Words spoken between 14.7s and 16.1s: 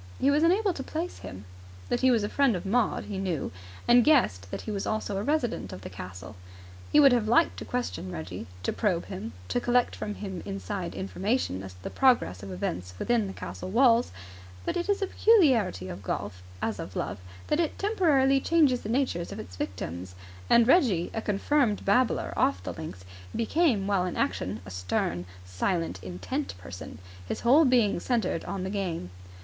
it is a peculiarity of